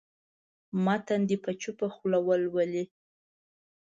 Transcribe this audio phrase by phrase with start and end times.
[0.83, 2.83] متن دې په چوپه خوله ولولي.